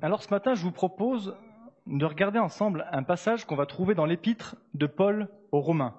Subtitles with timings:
[0.00, 1.36] Alors ce matin, je vous propose
[1.86, 5.96] de regarder ensemble un passage qu'on va trouver dans l'épître de Paul aux Romains.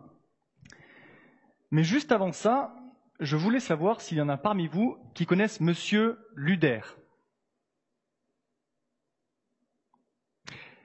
[1.72, 2.74] Mais juste avant ça,
[3.20, 6.80] je voulais savoir s'il y en a parmi vous qui connaissent Monsieur Luder.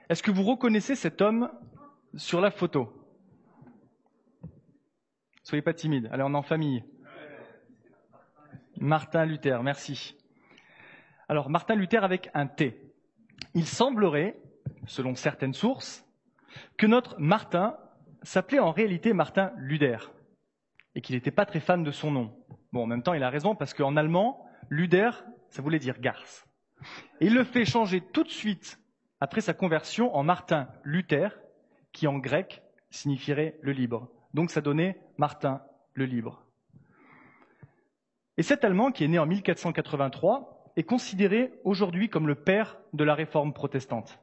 [0.08, 1.52] Est-ce que vous reconnaissez cet homme
[2.16, 2.92] sur la photo?
[5.44, 6.82] Soyez pas timide, allez, on est en famille.
[8.76, 10.16] Martin Luther, merci.
[11.28, 12.84] Alors, Martin Luther avec un T.
[13.55, 14.41] Il semblerait,
[14.87, 16.05] selon certaines sources,
[16.77, 17.77] que notre Martin
[18.23, 20.12] s'appelait en réalité Martin Luther
[20.95, 22.37] et qu'il n'était pas très fan de son nom.
[22.73, 25.11] Bon, en même temps, il a raison parce qu'en allemand, Luder,
[25.48, 26.47] ça voulait dire garce.
[27.20, 28.80] Et il le fait changer tout de suite
[29.20, 31.39] après sa conversion en Martin Luther,
[31.92, 34.09] qui en grec signifierait le libre.
[34.34, 35.62] Donc ça donnait Martin
[35.95, 36.45] le libre.
[38.37, 43.05] Et cet Allemand, qui est né en 1483, est considéré aujourd'hui comme le père de
[43.05, 44.19] la réforme protestante.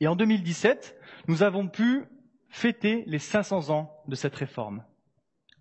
[0.00, 2.04] Et en 2017, nous avons pu
[2.48, 4.84] fêter les 500 ans de cette réforme.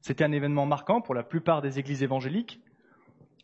[0.01, 2.61] C'était un événement marquant pour la plupart des églises évangéliques.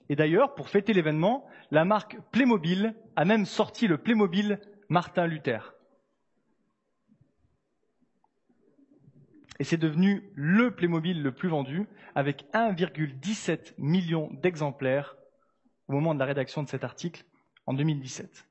[0.09, 5.73] Et d'ailleurs, pour fêter l'événement, la marque Playmobil a même sorti le Playmobil Martin Luther.
[9.59, 15.15] Et c'est devenu le Playmobil le plus vendu, avec 1,17 million d'exemplaires
[15.91, 17.25] au moment de la rédaction de cet article
[17.65, 18.47] en 2017.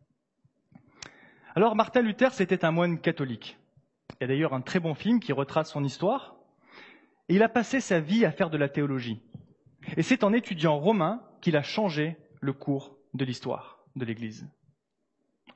[1.55, 3.59] Alors Martin Luther, c'était un moine catholique.
[4.13, 6.37] Il y a d'ailleurs un très bon film qui retrace son histoire.
[7.29, 9.23] Et il a passé sa vie à faire de la théologie.
[9.97, 14.47] Et c'est en étudiant romain qu'il a changé le cours de l'histoire de l'Église.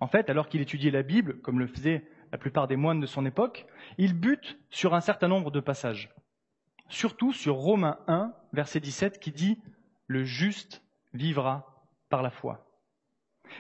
[0.00, 3.06] En fait, alors qu'il étudiait la Bible, comme le faisaient la plupart des moines de
[3.06, 3.66] son époque,
[3.98, 6.10] il bute sur un certain nombre de passages.
[6.88, 9.58] Surtout sur Romains 1, verset 17, qui dit
[10.06, 11.73] Le juste vivra
[12.14, 12.64] par la foi.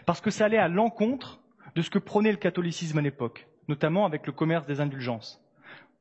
[0.06, 1.40] Parce que ça allait à l'encontre
[1.74, 5.44] de ce que prônait le catholicisme à l'époque, notamment avec le commerce des indulgences.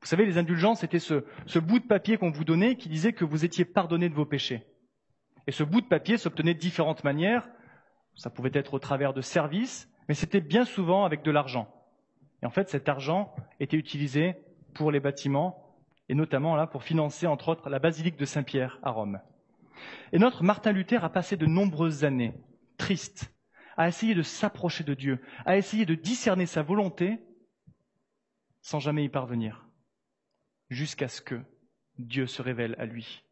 [0.02, 3.12] Vous savez, les indulgences, c'était ce, ce, bout de papier qu'on vous donnait qui disait
[3.12, 4.68] que vous étiez pardonné de vos péchés.
[5.48, 7.50] Et ce bout de papier s'obtenait de différentes manières.
[8.18, 11.74] Ça pouvait être au travers de services, mais c'était bien souvent avec de l'argent.
[12.44, 14.36] Et en fait, cet argent était utilisé
[14.76, 15.76] pour les bâtiments,
[16.08, 19.20] et notamment là pour financer, entre autres, la basilique de Saint-Pierre à Rome.
[20.12, 22.34] Et notre Martin Luther a passé de nombreuses années,
[22.78, 23.34] tristes,
[23.78, 27.20] à essayer de s'approcher de Dieu, à essayer de discerner sa volonté,
[28.62, 29.68] sans jamais y parvenir
[30.70, 31.42] jusqu'à ce que
[31.98, 33.24] Dieu se révèle à lui.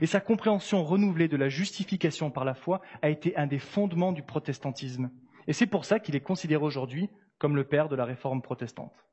[0.00, 4.12] Et sa compréhension renouvelée de la justification par la foi a été un des fondements
[4.12, 5.10] du protestantisme.
[5.46, 7.08] Et c'est pour ça qu'il est considéré aujourd'hui
[7.38, 9.06] comme le père de la réforme protestante.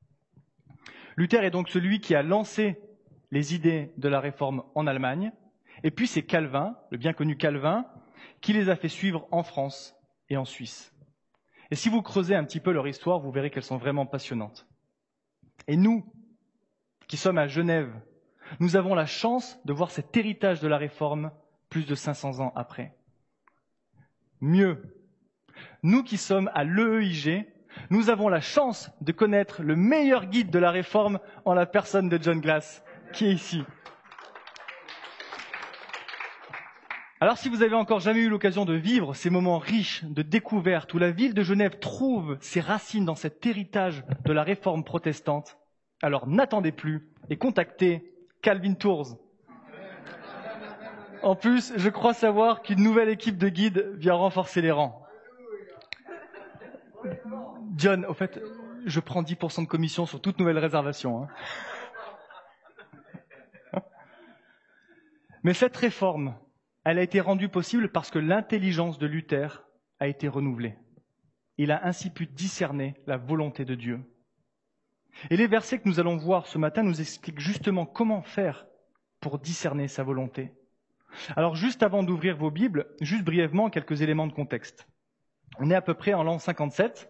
[1.15, 2.79] Luther est donc celui qui a lancé
[3.31, 5.31] les idées de la réforme en Allemagne,
[5.81, 7.85] et puis c'est Calvin, le bien connu Calvin,
[8.41, 9.95] qui les a fait suivre en France
[10.29, 10.93] et en Suisse.
[11.71, 14.67] Et si vous creusez un petit peu leur histoire, vous verrez qu'elles sont vraiment passionnantes.
[15.67, 16.05] Et nous,
[17.07, 17.91] qui sommes à Genève,
[18.59, 21.31] nous avons la chance de voir cet héritage de la réforme
[21.69, 22.95] plus de 500 ans après.
[24.41, 24.99] Mieux,
[25.81, 27.47] nous qui sommes à l'EEIG,
[27.89, 32.09] nous avons la chance de connaître le meilleur guide de la réforme en la personne
[32.09, 33.63] de John Glass, qui est ici.
[37.23, 40.93] Alors si vous avez encore jamais eu l'occasion de vivre ces moments riches de découverte
[40.93, 45.57] où la ville de Genève trouve ses racines dans cet héritage de la réforme protestante,
[46.01, 49.17] alors n'attendez plus et contactez Calvin Tours.
[51.21, 55.01] En plus, je crois savoir qu'une nouvelle équipe de guides vient renforcer les rangs.
[57.77, 58.41] John, au fait,
[58.85, 61.23] je prends 10% de commission sur toute nouvelle réservation.
[61.23, 61.29] Hein.
[65.43, 66.35] Mais cette réforme,
[66.85, 69.63] elle a été rendue possible parce que l'intelligence de Luther
[69.99, 70.75] a été renouvelée.
[71.57, 74.01] Il a ainsi pu discerner la volonté de Dieu.
[75.29, 78.65] Et les versets que nous allons voir ce matin nous expliquent justement comment faire
[79.19, 80.51] pour discerner sa volonté.
[81.35, 84.87] Alors juste avant d'ouvrir vos Bibles, juste brièvement quelques éléments de contexte.
[85.59, 87.09] On est à peu près en l'an 57.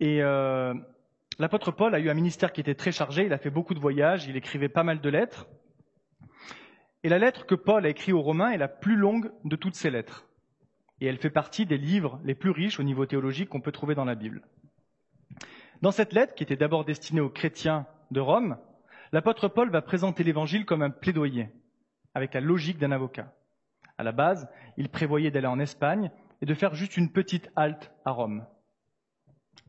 [0.00, 0.72] Et euh,
[1.38, 3.78] l'apôtre Paul a eu un ministère qui était très chargé, il a fait beaucoup de
[3.78, 5.46] voyages, il écrivait pas mal de lettres.
[7.02, 9.74] Et la lettre que Paul a écrite aux Romains est la plus longue de toutes
[9.74, 10.28] ces lettres.
[11.00, 13.94] Et elle fait partie des livres les plus riches au niveau théologique qu'on peut trouver
[13.94, 14.42] dans la Bible.
[15.80, 18.58] Dans cette lettre, qui était d'abord destinée aux chrétiens de Rome,
[19.12, 21.48] l'apôtre Paul va présenter l'évangile comme un plaidoyer,
[22.12, 23.32] avec la logique d'un avocat.
[23.96, 26.10] À la base, il prévoyait d'aller en Espagne
[26.42, 28.44] et de faire juste une petite halte à Rome.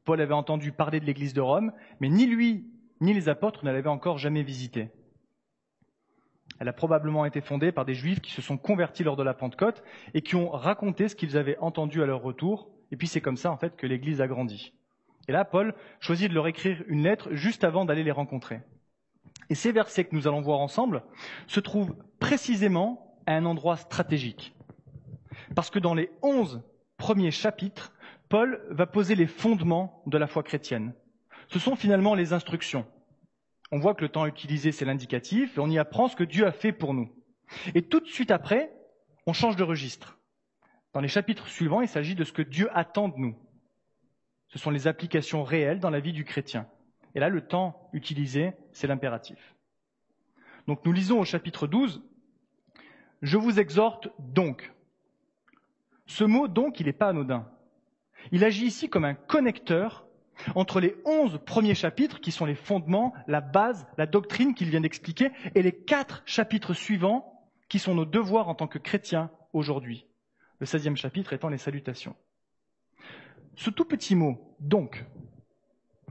[0.03, 2.65] Paul avait entendu parler de l'église de Rome, mais ni lui
[2.99, 4.91] ni les apôtres ne l'avaient encore jamais visitée.
[6.61, 9.33] Elle a probablement été fondée par des juifs qui se sont convertis lors de la
[9.33, 12.69] Pentecôte et qui ont raconté ce qu'ils avaient entendu à leur retour.
[12.91, 14.71] Et puis c'est comme ça en fait que l'Église a grandi.
[15.27, 18.61] Et là, Paul choisit de leur écrire une lettre juste avant d'aller les rencontrer.
[19.49, 21.01] Et ces versets que nous allons voir ensemble
[21.47, 24.53] se trouvent précisément à un endroit stratégique.
[25.55, 26.61] Parce que dans les onze
[26.97, 27.91] premiers chapitres,
[28.29, 30.93] Paul va poser les fondements de la foi chrétienne.
[31.47, 32.85] Ce sont finalement les instructions.
[33.71, 36.45] On voit que le temps utilisé, c'est l'indicatif, et on y apprend ce que Dieu
[36.45, 37.09] a fait pour nous.
[37.73, 38.71] Et tout de suite après,
[39.25, 40.17] on change de registre.
[40.93, 43.35] Dans les chapitres suivants, il s'agit de ce que Dieu attend de nous.
[44.49, 46.67] Ce sont les applications réelles dans la vie du chrétien.
[47.15, 49.55] Et là, le temps utilisé, c'est l'impératif.
[50.67, 52.03] Donc nous lisons au chapitre 12,
[53.21, 54.73] Je vous exhorte donc.
[56.07, 57.49] Ce mot donc, il n'est pas anodin.
[58.31, 60.05] Il agit ici comme un connecteur
[60.55, 64.81] entre les onze premiers chapitres, qui sont les fondements, la base, la doctrine qu'il vient
[64.81, 70.05] d'expliquer, et les quatre chapitres suivants, qui sont nos devoirs en tant que chrétiens aujourd'hui.
[70.59, 72.15] Le seizième chapitre étant les salutations.
[73.55, 75.05] Ce tout petit mot, donc,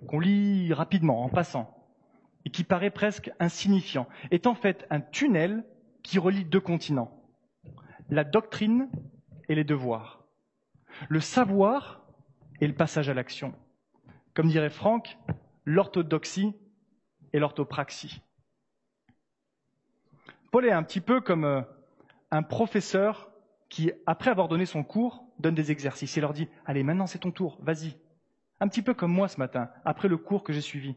[0.07, 1.77] qu'on lit rapidement, en passant,
[2.45, 5.65] et qui paraît presque insignifiant, est en fait un tunnel
[6.03, 7.23] qui relie deux continents.
[8.09, 8.89] La doctrine
[9.49, 10.25] et les devoirs.
[11.09, 12.03] Le savoir
[12.61, 13.55] et le passage à l'action.
[14.41, 15.19] Comme dirait Franck,
[15.67, 16.55] l'orthodoxie
[17.35, 18.23] et l'orthopraxie.
[20.51, 21.61] Paul est un petit peu comme euh,
[22.31, 23.31] un professeur
[23.69, 27.19] qui, après avoir donné son cours, donne des exercices et leur dit Allez, maintenant c'est
[27.19, 27.99] ton tour, vas-y.
[28.61, 30.97] Un petit peu comme moi ce matin, après le cours que j'ai suivi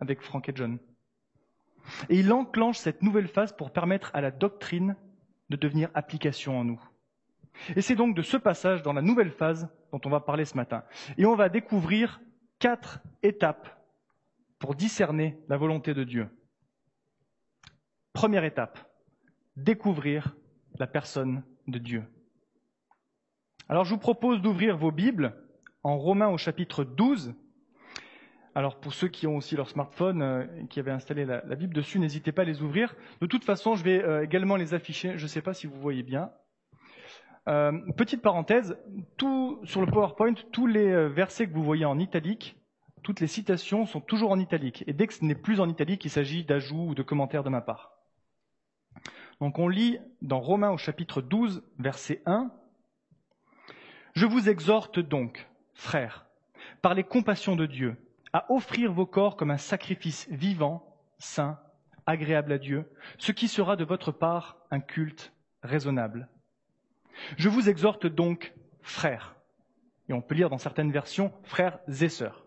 [0.00, 0.78] avec Franck et John.
[2.08, 4.96] Et il enclenche cette nouvelle phase pour permettre à la doctrine
[5.50, 6.80] de devenir application en nous.
[7.76, 10.56] Et c'est donc de ce passage dans la nouvelle phase dont on va parler ce
[10.56, 10.82] matin.
[11.18, 12.22] Et on va découvrir
[12.60, 13.68] quatre étapes
[14.60, 16.28] pour discerner la volonté de Dieu.
[18.12, 18.78] Première étape,
[19.56, 20.36] découvrir
[20.78, 22.04] la personne de Dieu.
[23.68, 25.34] Alors je vous propose d'ouvrir vos Bibles
[25.82, 27.34] en Romains au chapitre 12.
[28.54, 31.98] Alors pour ceux qui ont aussi leur smartphone, euh, qui avaient installé la, Bible dessus,
[31.98, 32.94] n'hésitez pas à les ouvrir.
[33.20, 35.16] De toute façon, je vais euh, également les afficher.
[35.16, 36.30] Je ne sais pas si vous voyez bien.
[37.48, 38.76] Euh, petite parenthèse,
[39.64, 42.56] sur le PowerPoint, tous les versets que vous voyez en italique,
[43.02, 44.84] toutes les citations sont toujours en italique.
[44.86, 47.50] Et dès que ce n'est plus en italique, il s'agit d'ajouts ou de commentaires de
[47.50, 47.92] ma part.
[49.40, 52.50] Donc on lit dans Romains au chapitre 12, verset 1.
[54.12, 56.26] Je vous exhorte donc, frères,
[56.82, 57.96] par les compassions de Dieu,
[58.32, 61.58] à offrir vos corps comme un sacrifice vivant, saint,
[62.06, 65.32] agréable à Dieu, ce qui sera de votre part un culte
[65.62, 66.28] raisonnable.
[67.36, 69.36] Je vous exhorte donc, frères,
[70.08, 72.44] et on peut lire dans certaines versions frères et sœurs.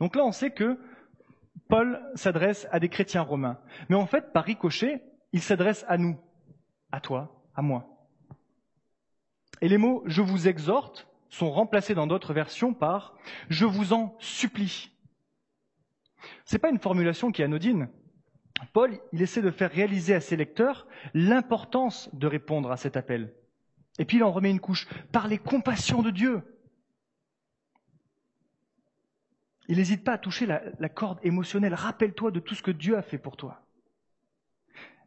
[0.00, 0.78] Donc là, on sait que
[1.68, 3.58] Paul s'adresse à des chrétiens romains.
[3.88, 5.02] Mais en fait, par ricochet,
[5.32, 6.16] il s'adresse à nous,
[6.92, 7.86] à toi, à moi.
[9.60, 13.14] Et les mots je vous exhorte sont remplacés dans d'autres versions par
[13.48, 14.92] je vous en supplie.
[16.44, 17.88] Ce n'est pas une formulation qui est anodine.
[18.72, 23.34] Paul, il essaie de faire réaliser à ses lecteurs l'importance de répondre à cet appel.
[23.98, 26.42] Et puis il en remet une couche par les compassions de Dieu.
[29.68, 31.74] Il n'hésite pas à toucher la, corde émotionnelle.
[31.74, 33.62] Rappelle-toi de tout ce que Dieu a fait pour toi.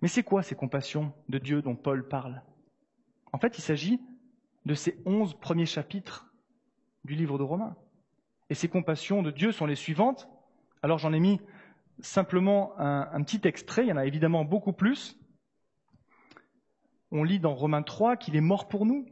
[0.02, 2.42] Mais c'est quoi ces compassions de Dieu dont Paul parle?
[3.32, 4.02] En fait, il s'agit
[4.66, 6.34] de ces onze premiers chapitres
[7.06, 7.76] du livre de Romains.
[8.50, 10.28] Et ces compassions de Dieu sont les suivantes.
[10.82, 11.40] Alors j'en ai mis
[12.02, 15.19] simplement un, petit extrait, il y en a évidemment beaucoup plus.
[17.12, 19.06] On lit dans Romains 3 qu'il est mort pour nous.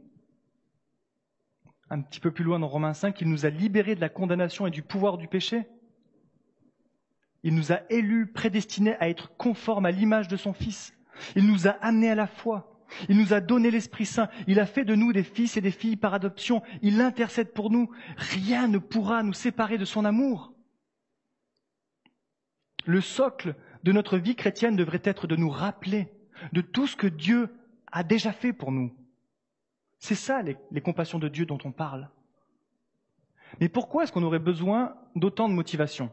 [1.90, 4.66] Un petit peu plus loin dans Romains 5, qu'il nous a libérés de la condamnation
[4.66, 5.66] et du pouvoir du péché.
[7.42, 10.94] Il nous a élus, prédestinés à être conformes à l'image de son Fils.
[11.34, 12.78] Il nous a amenés à la foi.
[13.08, 14.28] Il nous a donné l'Esprit Saint.
[14.46, 16.62] Il a fait de nous des fils et des filles par adoption.
[16.82, 17.90] Il intercède pour nous.
[18.16, 20.52] Rien ne pourra nous séparer de son amour.
[22.86, 26.08] Le socle de notre vie chrétienne devrait être de nous rappeler
[26.52, 27.50] de tout ce que Dieu
[27.92, 28.94] a déjà fait pour nous.
[29.98, 32.08] C'est ça les, compassions de Dieu dont on parle.
[33.60, 36.10] Mais pourquoi est-ce qu'on aurait besoin d'autant de motivation?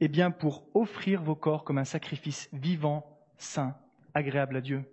[0.00, 3.76] Eh bien, pour offrir vos corps comme un sacrifice vivant, saint,
[4.14, 4.84] agréable à Dieu.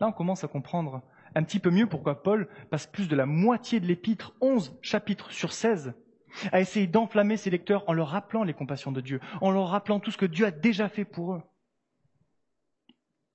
[0.00, 1.02] Là, on commence à comprendre
[1.34, 5.30] un petit peu mieux pourquoi Paul passe plus de la moitié de l'épître, 11 chapitres
[5.30, 5.94] sur 16,
[6.52, 10.00] à essayer d'enflammer ses lecteurs en leur rappelant les compassions de Dieu, en leur rappelant
[10.00, 11.42] tout ce que Dieu a déjà fait pour eux.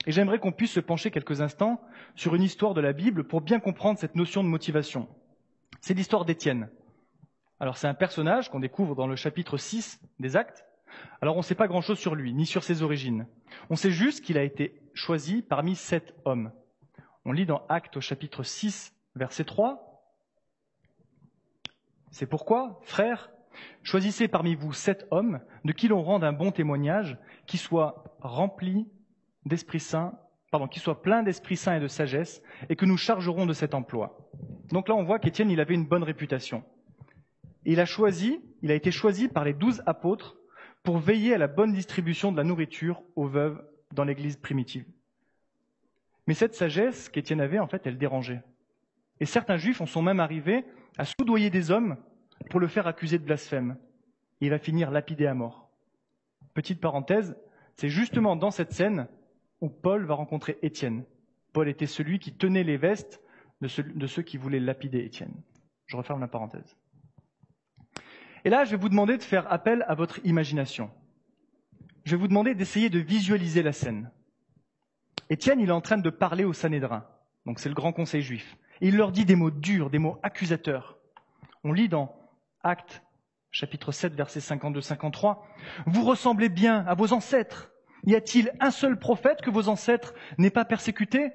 [0.06, 1.82] Et j'aimerais qu'on puisse se pencher quelques instants
[2.16, 5.08] sur une histoire de la Bible pour bien comprendre cette notion de motivation.
[5.82, 6.70] C'est l'histoire d'Étienne.
[7.60, 10.66] Alors c'est un personnage qu'on découvre dans le chapitre 6 des Actes,
[11.22, 13.28] Alors on ne sait pas grand-chose sur lui, ni sur ses origines.
[13.70, 16.52] On sait juste qu'il a été choisi parmi sept hommes.
[17.26, 20.04] On lit dans Actes au chapitre 6, verset 3.
[22.12, 23.32] C'est pourquoi, frères,
[23.84, 28.88] choisissez parmi vous sept hommes de qui l'on rende un bon témoignage, qui soient remplis
[29.46, 30.14] d'Esprit Saint,
[30.52, 33.74] pardon, qui soient pleins d'Esprit Saint et de sagesse, et que nous chargerons de cet
[33.74, 34.30] emploi.
[34.70, 36.64] Donc là, on voit qu'Étienne, il avait une bonne réputation.
[37.66, 40.38] il a choisi, il a été choisi par les douze apôtres
[40.84, 44.86] pour veiller à la bonne distribution de la nourriture aux veuves dans l'église primitive.
[46.28, 48.44] Mais cette sagesse qu'Étienne avait, en fait, elle dérangeait.
[49.20, 50.66] Et certains juifs en sont même arrivés
[50.98, 51.98] à soudoyer des hommes
[52.50, 53.78] pour le faire accuser de blasphème.
[54.42, 55.70] il va finir lapidé à mort.
[56.54, 57.38] Petite parenthèse,
[57.76, 59.08] c'est justement dans cette scène
[59.66, 61.04] où Paul va rencontrer Étienne.
[61.52, 63.20] Paul était celui qui tenait les vestes
[63.62, 63.68] de
[64.08, 65.34] ceux, qui voulaient lapider Étienne.
[65.88, 66.78] Je referme la parenthèse.
[68.44, 70.92] Et là, je vais vous demander de faire appel à votre imagination.
[72.04, 74.12] Je vais vous demander d'essayer de visualiser la scène.
[75.32, 77.08] Étienne, il est en train de parler au Sanhédrin,
[77.48, 78.56] donc c'est le grand conseil juif.
[78.82, 81.00] Et il leur dit des mots durs, des mots accusateurs.
[81.64, 82.16] On lit dans
[82.62, 83.02] Actes,
[83.50, 85.40] chapitre 7, versets 52-53,
[85.88, 87.72] Vous ressemblez bien à vos ancêtres.
[88.06, 91.32] Y a-t-il un seul prophète que vos ancêtres n'aient pas persécuté?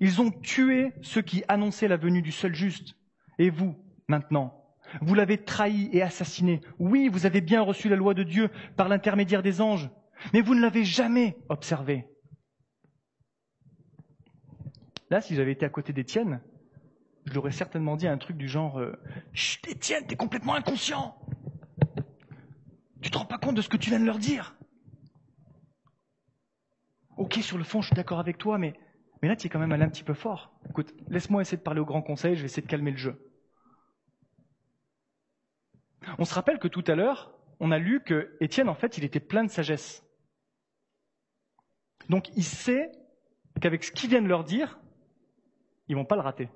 [0.00, 2.94] Ils ont tué ceux qui annonçaient la venue du seul juste.
[3.38, 3.74] Et vous,
[4.08, 4.60] maintenant,
[5.00, 6.60] vous l'avez trahi et assassiné.
[6.78, 9.88] Oui, vous avez bien reçu la loi de Dieu par l'intermédiaire des anges,
[10.32, 12.06] mais vous ne l'avez jamais observé.
[15.10, 16.40] Là, si j'avais été à côté d'Étienne,
[17.24, 18.92] je lui aurais certainement dit un truc du genre euh,
[19.32, 21.16] Chut, Étienne, t'es complètement inconscient
[23.02, 24.56] Tu te rends pas compte de ce que tu viens de leur dire?
[27.20, 28.72] Ok, sur le fond, je suis d'accord avec toi, mais,
[29.20, 30.54] là, tu es quand même allé un petit peu fort.
[30.70, 33.30] Écoute, laisse-moi essayer de parler au grand conseil, je vais essayer de calmer le jeu.
[36.16, 39.04] On se rappelle que tout à l'heure, on a lu que Étienne, en fait, il
[39.04, 40.02] était plein de sagesse.
[42.08, 42.90] Donc il sait
[43.60, 44.80] qu'avec ce qu'il vient de leur dire,
[45.88, 46.48] ils vont pas le rater.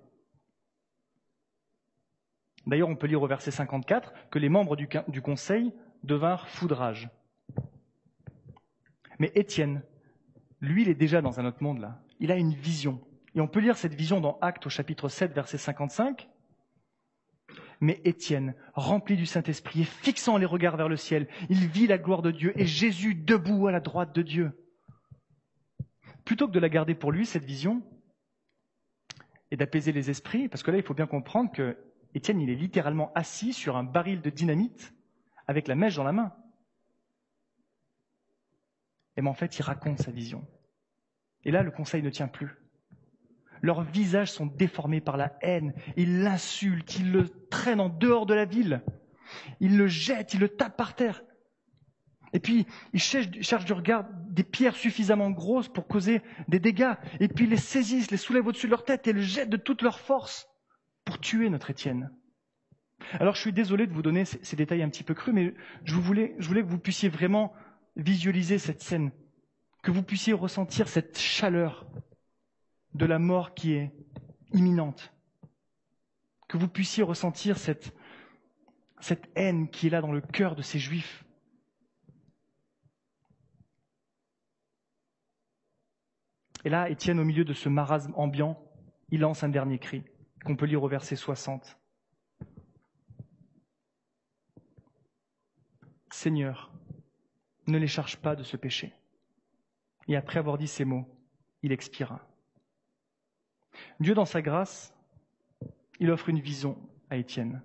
[2.66, 7.10] D'ailleurs, on peut lire au verset 54 que les membres du, du conseil devinrent foudrage.
[9.18, 9.82] Mais Étienne,
[10.64, 12.00] lui, il est déjà dans un autre monde là.
[12.20, 13.00] Il a une vision.
[13.34, 16.28] Et on peut lire cette vision dans Actes au chapitre 7, verset 55.
[17.80, 21.98] Mais Étienne, rempli du Saint-Esprit et fixant les regards vers le ciel, il vit la
[21.98, 24.52] gloire de Dieu et Jésus debout à la droite de Dieu.
[26.24, 27.82] Plutôt que de la garder pour lui, cette vision,
[29.50, 31.76] et d'apaiser les esprits, parce que là, il faut bien comprendre que
[32.14, 34.94] Étienne, il est littéralement assis sur un baril de dynamite
[35.46, 36.32] avec la mèche dans la main.
[39.16, 40.46] Et mais en fait, il raconte sa vision.
[41.44, 42.50] Et là, le conseil ne tient plus.
[43.62, 45.74] Leurs visages sont déformés par la haine.
[45.96, 48.82] Ils l'insultent, ils le traînent en dehors de la ville.
[49.60, 51.22] Ils le jettent, ils le tapent par terre.
[52.34, 56.94] Et puis, ils cherchent, du regard des pierres suffisamment grosses pour causer des dégâts.
[57.20, 59.56] Et puis, ils les saisissent, les soulèvent au-dessus de leur tête et le jettent de
[59.56, 60.48] toute leur force
[61.04, 62.10] pour tuer notre Étienne.
[63.12, 65.94] Alors, je suis désolé de vous donner ces, détails un petit peu crus, mais je
[65.94, 67.52] voulais, je voulais que vous puissiez vraiment
[67.96, 69.12] visualiser cette scène,
[69.84, 71.86] que vous puissiez ressentir cette chaleur
[72.94, 73.92] de la mort qui est
[74.52, 75.12] imminente.
[76.48, 77.92] Que vous puissiez ressentir cette,
[79.34, 81.26] haine qui est là dans le cœur de ces juifs.
[86.64, 88.58] Et là, Étienne, au milieu de ce marasme ambiant,
[89.10, 90.02] il lance un dernier cri
[90.46, 91.78] qu'on peut lire au verset 60.
[96.10, 96.72] Seigneur,
[97.66, 98.94] ne les charge pas de ce péché.
[100.08, 101.06] Et après avoir dit ces mots,
[101.62, 102.26] il expira.
[104.00, 104.94] Dieu, dans sa grâce,
[106.00, 106.78] il offre une vision
[107.10, 107.62] à Étienne.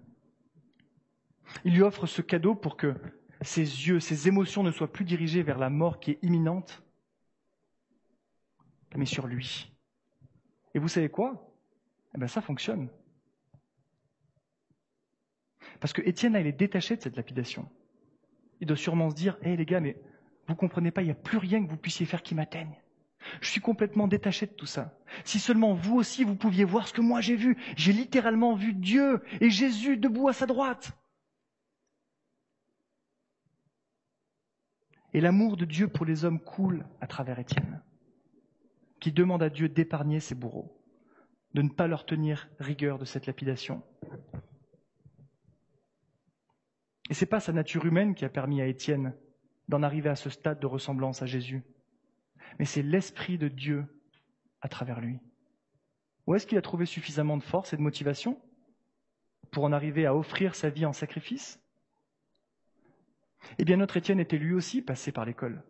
[1.66, 2.96] Il lui offre ce cadeau pour que
[3.42, 6.84] ses yeux, ses émotions ne soient plus dirigées vers la mort qui est imminente,
[8.96, 9.72] mais sur lui.
[10.74, 11.54] Et vous savez quoi?
[12.16, 12.90] Eh bien, ça fonctionne.
[15.80, 17.70] Parce que Étienne, il est détaché de cette lapidation.
[18.60, 19.98] Il doit sûrement se dire, hé les gars, mais
[20.50, 22.76] vous comprenez pas, il n'y a plus rien que vous puissiez faire qui m'atteigne.
[23.40, 24.98] Je suis complètement détaché de tout ça.
[25.24, 27.56] Si seulement vous aussi, vous pouviez voir ce que moi j'ai vu.
[27.78, 30.98] J'ai littéralement vu Dieu et Jésus debout à sa droite.
[35.14, 37.84] Et l'amour de Dieu pour les hommes coule à travers Étienne,
[39.00, 40.82] qui demande à Dieu d'épargner ses bourreaux,
[41.54, 43.84] de ne pas leur tenir rigueur de cette lapidation.
[47.12, 49.14] Et c'est pas sa nature humaine qui a permis à Étienne
[49.70, 51.64] d'en arriver à ce stade de ressemblance à Jésus
[52.58, 53.86] mais c'est l'Esprit de Dieu
[54.62, 55.20] à travers lui.
[56.28, 58.40] Où est-ce qu'il a trouvé suffisamment de force et de motivation
[59.52, 61.60] pour en arriver à offrir sa vie en sacrifice?
[63.58, 65.64] Eh bien, notre Étienne était lui aussi passé par l'école.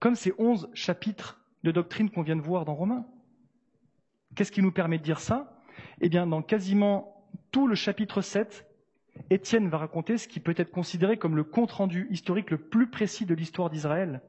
[0.00, 3.06] Comme ces onze chapitres de doctrine qu'on vient de voir dans Romains.
[4.34, 5.62] Qu'est-ce qui nous permet de dire ça?
[6.00, 8.66] Eh bien, dans quasiment tout le chapitre 7,
[9.28, 13.26] Étienne va raconter ce qui peut être considéré comme le compte-rendu historique le plus précis
[13.26, 14.22] de l'histoire d'Israël.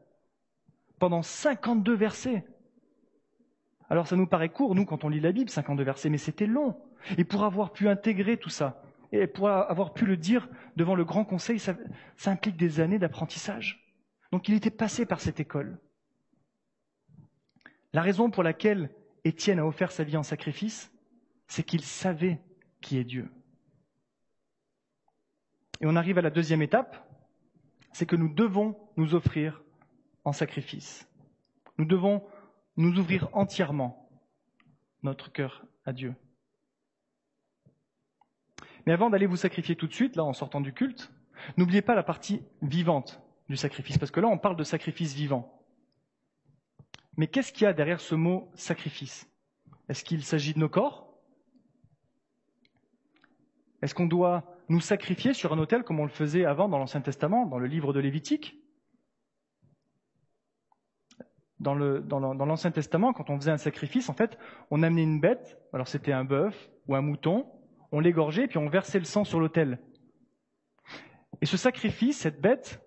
[1.00, 2.46] Pendant 52 versets.
[3.90, 6.46] Alors ça nous paraît court, nous, quand on lit la Bible, 52 versets, mais c'était
[6.46, 6.78] long.
[7.18, 11.04] Et pour avoir pu intégrer tout ça, et pour avoir pu le dire devant le
[11.04, 11.76] grand conseil, ça,
[12.16, 13.92] ça implique des années d'apprentissage.
[14.32, 15.80] Donc il était passé par cette école.
[17.94, 18.90] La raison pour laquelle
[19.26, 20.92] Étienne a offert sa vie en sacrifice,
[21.48, 22.40] c'est qu'il savait
[22.80, 23.30] qui est Dieu.
[25.82, 26.96] Et on arrive à la deuxième étape,
[27.92, 29.64] c'est que nous devons nous offrir
[30.24, 31.10] en sacrifice.
[31.78, 32.24] Nous devons
[32.78, 34.10] nous ouvrir entièrement
[35.02, 36.16] notre cœur à Dieu.
[38.86, 41.12] Mais avant d'aller vous sacrifier tout de suite, là, en sortant du culte,
[41.58, 45.66] n'oubliez pas la partie vivante du sacrifice, parce que là, on parle de sacrifice vivant.
[47.18, 49.28] Mais qu'est-ce qu'il y a derrière ce mot sacrifice
[49.90, 51.12] Est-ce qu'il s'agit de nos corps?
[53.82, 57.02] Est-ce qu'on doit nous sacrifier sur un autel comme on le faisait avant dans l'Ancien
[57.02, 58.58] Testament, dans le livre de Lévitique
[61.60, 64.40] Dans l'Ancien Testament, quand on faisait un sacrifice, en fait,
[64.72, 67.46] on amenait une bête, alors c'était un bœuf ou un mouton,
[67.92, 69.80] on l'égorgeait, puis on versait le sang sur l'autel.
[71.42, 72.82] Et ce sacrifice, cette bête,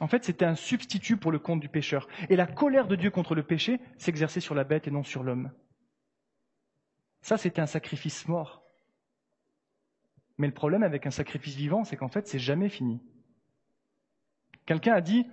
[0.00, 2.08] en fait, c'était un substitut pour le compte du pécheur.
[2.30, 5.22] Et la colère de Dieu contre le péché s'exerçait sur la bête et non sur
[5.22, 5.52] l'homme.
[7.20, 8.64] Ça, c'était un sacrifice mort.
[10.40, 12.98] Mais le problème avec un sacrifice vivant, c'est qu'en fait, c'est jamais fini.
[14.64, 15.26] Quelqu'un a dit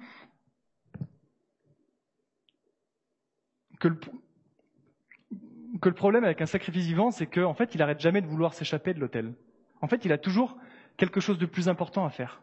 [3.79, 8.53] que le, problème avec un sacrifice vivant, c'est qu'en fait, il arrête jamais de vouloir
[8.53, 9.33] s'échapper de l'autel.
[9.81, 10.57] En fait, il a toujours
[10.97, 12.41] quelque chose de plus important à faire.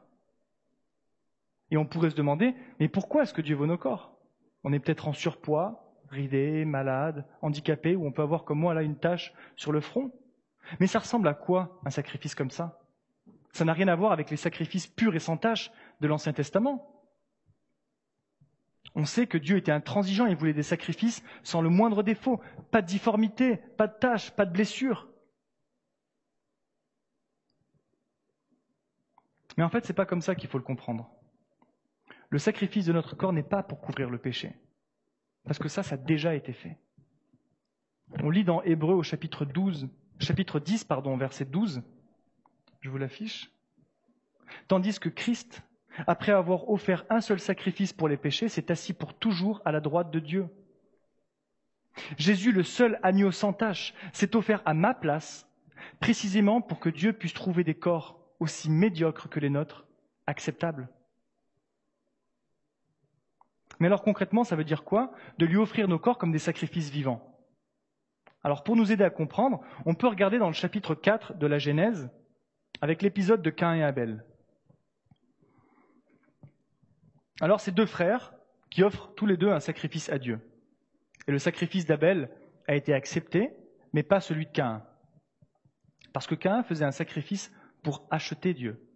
[1.71, 4.17] Et on pourrait se demander, mais pourquoi est-ce que Dieu veut nos corps?
[4.63, 8.81] On est peut-être en surpoids, ridé, malade, handicapé, ou on peut avoir comme moi là
[8.81, 10.13] une tache sur le front.
[10.81, 12.81] Mais ça ressemble à quoi un sacrifice comme ça?
[13.53, 16.91] Ça n'a rien à voir avec les sacrifices purs et sans tache de l'Ancien Testament.
[18.97, 22.83] On sait que Dieu était intransigeant, il voulait des sacrifices sans le moindre défaut, pas
[22.83, 25.09] de difformité, pas de tache, pas de blessure.
[29.57, 31.11] Mais en fait, ce n'est pas comme ça qu'il faut le comprendre.
[32.31, 34.57] Le sacrifice de notre corps n'est pas pour couvrir le péché.
[35.45, 36.79] Parce que ça, ça a déjà été fait.
[38.23, 39.89] On lit dans Hébreu au chapitre 12,
[40.25, 41.83] chapitre 10, pardon, verset 12.
[42.81, 43.51] Je vous l'affiche.
[44.69, 45.63] Tandis que Christ,
[46.07, 49.81] après avoir offert un seul sacrifice pour les péchés, s'est assis pour toujours à la
[49.81, 50.49] droite de Dieu.
[52.17, 55.47] Jésus, le seul agneau sans tache, s'est offert à ma place,
[56.01, 59.87] précisément pour que Dieu puisse trouver des corps aussi médiocres que les nôtres,
[60.27, 60.89] acceptables.
[63.79, 65.13] Mais alors concrètement, ça veut dire quoi?
[65.39, 67.34] De lui offrir nos corps comme des sacrifices vivants.
[68.45, 71.59] Alors pour nous aider à comprendre, on peut regarder dans le chapitre 4 de la
[71.59, 72.11] Genèse
[72.83, 74.23] avec l'épisode de Cain et Abel.
[77.41, 78.35] Alors ces deux frères
[78.71, 80.41] qui offrent tous les deux un sacrifice à Dieu.
[81.27, 82.29] Et le sacrifice d'Abel
[82.69, 83.51] a été accepté,
[83.95, 84.85] mais pas celui de Cain.
[86.13, 87.51] Parce que Cain faisait un sacrifice
[87.83, 88.87] pour acheter Dieu,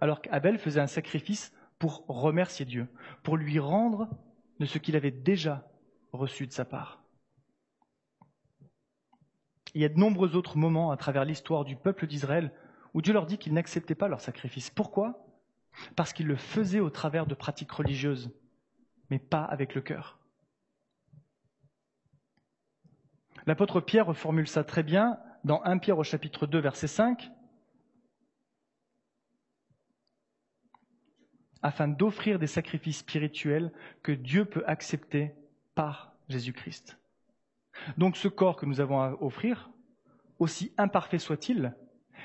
[0.00, 2.88] alors qu'Abel faisait un sacrifice pour remercier Dieu,
[3.24, 4.08] pour lui rendre
[4.60, 5.68] de ce qu'il avait déjà
[6.12, 6.99] reçu de sa part.
[9.74, 12.52] Il y a de nombreux autres moments à travers l'histoire du peuple d'Israël
[12.94, 14.70] où Dieu leur dit qu'il n'acceptait pas leur sacrifice.
[14.70, 15.26] Pourquoi?
[15.94, 18.30] Parce qu'ils le faisaient au travers de pratiques religieuses,
[19.10, 20.18] mais pas avec le cœur.
[23.46, 27.30] L'apôtre Pierre reformule ça très bien dans 1 Pierre au chapitre 2 verset 5.
[31.62, 35.34] afin d'offrir des sacrifices spirituels que Dieu peut accepter
[35.74, 36.99] par Jésus-Christ.
[37.96, 39.70] Donc ce corps que nous avons à offrir,
[40.38, 41.74] aussi imparfait soit-il,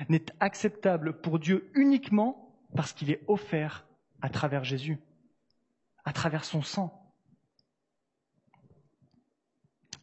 [0.10, 3.86] n'est acceptable pour Dieu uniquement parce qu'il est offert
[4.22, 5.00] à travers Jésus,
[6.04, 7.14] à travers son sang.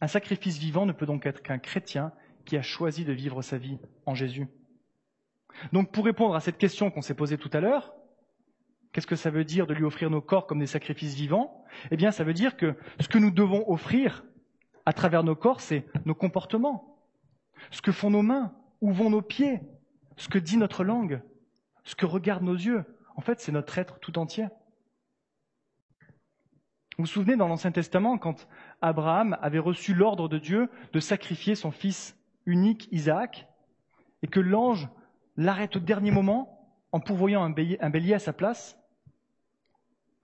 [0.01, 2.11] Un sacrifice vivant ne peut donc être qu'un chrétien
[2.45, 4.47] qui a choisi de vivre sa vie en Jésus.
[5.71, 7.93] Donc pour répondre à cette question qu'on s'est posée tout à l'heure,
[8.93, 11.65] Qu'est-ce que ça veut dire de lui offrir nos corps comme des sacrifices vivants?
[11.89, 14.23] Eh bien, ça veut dire que ce que nous devons offrir
[14.85, 16.97] à travers nos corps, c'est nos comportements,
[17.71, 19.61] ce que font nos mains, où vont nos pieds,
[20.17, 21.21] ce que dit notre langue,
[21.83, 22.83] ce que regardent nos yeux.
[23.15, 24.47] En fait, c'est notre être tout entier.
[26.97, 28.47] Vous vous souvenez dans l'Ancien Testament, quand
[28.81, 32.15] Abraham avait reçu l'ordre de Dieu de sacrifier son fils
[32.45, 33.47] unique, Isaac,
[34.21, 34.89] et que l'ange
[35.35, 38.77] l'arrête au dernier moment en pourvoyant un bélier, à sa place,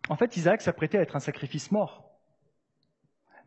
[0.09, 2.08] en fait, Isaac s'apprêtait à être un sacrifice mort.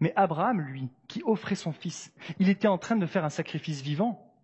[0.03, 3.83] Mais Abraham, lui, qui offrait son fils, il était en train de faire un sacrifice
[3.83, 4.35] vivant.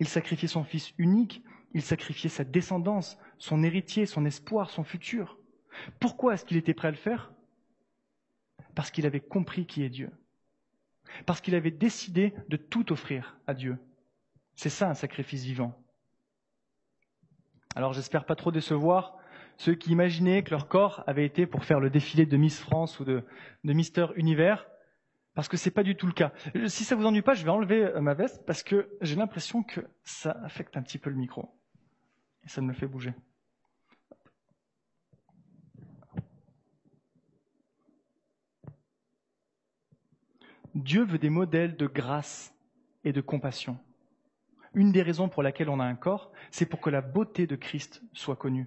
[0.00, 1.42] Il sacrifiait son fils unique,
[1.72, 5.38] il sacrifiait sa descendance, son héritier, son espoir, son futur.
[5.98, 7.32] Pourquoi est-ce qu'il était prêt à le faire?
[8.74, 10.10] Parce qu'il avait compris qui est Dieu.
[11.24, 13.78] Parce qu'il avait décidé de tout offrir à Dieu.
[14.56, 15.74] C'est ça un sacrifice vivant.
[17.74, 19.16] Alors j'espère pas trop décevoir
[19.60, 22.98] ceux qui imaginaient que leur corps avait été pour faire le défilé de Miss France
[22.98, 23.22] ou de,
[23.62, 24.66] Mister Univers,
[25.34, 26.32] parce que ce n'est pas du tout le cas.
[26.68, 29.62] Si ça vous ennuie pas, je vais enlever euh, ma veste parce que j'ai l'impression
[29.62, 31.50] que ça affecte un petit peu le micro.
[32.42, 33.12] Et ça me fait bouger.
[40.74, 42.54] Dieu veut des modèles de grâce
[43.04, 43.78] et de compassion.
[44.72, 47.56] Une des raisons pour laquelle on a un corps, c'est pour que la beauté de
[47.56, 48.66] Christ soit connue.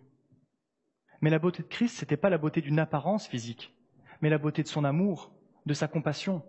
[1.24, 3.74] Mais la beauté de Christ, ce n'était pas la beauté d'une apparence physique,
[4.22, 5.32] mais la beauté de son amour,
[5.66, 6.44] de sa compassion.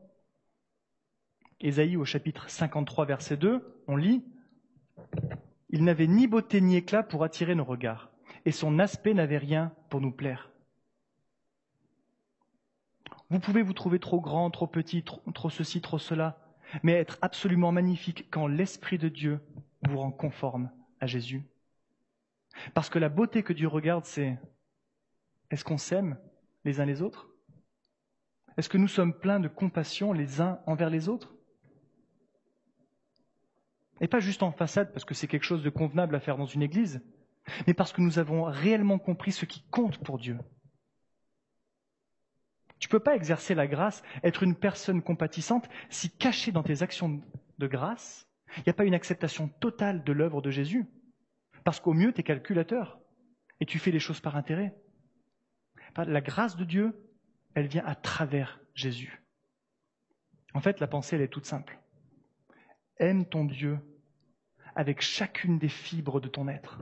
[1.61, 4.25] Ésaïe au chapitre 53, verset 2, on lit
[5.71, 8.11] Il n'avait ni beauté ni éclat pour attirer nos regards,
[8.47, 10.51] et son aspect n'avait rien pour nous plaire.
[13.31, 16.37] Vous pouvez vous trouver trop grand, trop petit, trop, trop ceci, trop cela,
[16.83, 19.39] mais être absolument magnifique quand l'Esprit de Dieu
[19.83, 21.47] vous rend conforme à Jésus.
[22.75, 24.37] Parce que la beauté que Dieu regarde, c'est
[25.55, 26.19] est-ce qu'on s'aime
[26.65, 27.31] les uns les autres?
[28.57, 31.33] Est-ce que nous sommes pleins de compassion les uns envers les autres?
[34.01, 36.45] Et pas juste en façade parce que c'est quelque chose de convenable à faire dans
[36.45, 37.01] une église,
[37.69, 40.37] mais parce que nous avons réellement compris ce qui compte pour Dieu.
[42.81, 46.83] Tu ne peux pas exercer la grâce, être une personne compatissante, si caché dans tes
[46.83, 47.23] actions
[47.59, 50.85] de grâce, il n'y a pas une acceptation totale de l'œuvre de Jésus.
[51.63, 52.99] Parce qu'au mieux, tu es calculateur
[53.61, 54.75] et tu fais les choses par intérêt.
[55.97, 56.93] La grâce de Dieu,
[57.55, 59.23] elle vient à travers Jésus.
[60.55, 61.79] En fait, la pensée, elle est toute simple.
[62.99, 63.79] Aime ton Dieu
[64.77, 66.79] avec chacune des fibres de ton être.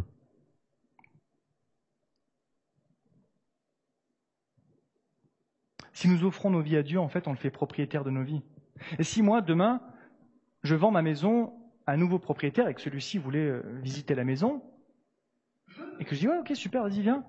[5.93, 8.23] Si nous offrons nos vies à Dieu, en fait, on le fait propriétaire de nos
[8.23, 8.43] vies.
[8.99, 9.83] Et si moi, demain,
[10.63, 11.53] je vends ma maison
[11.87, 14.63] à un nouveau propriétaire et que celui-ci voulait euh, visiter la maison,
[15.99, 17.25] et que je dis, ouais, ok, super, vas-y, viens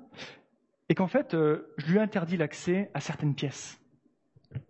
[0.93, 3.82] et qu'en fait, euh, je lui interdis l'accès à certaines pièces.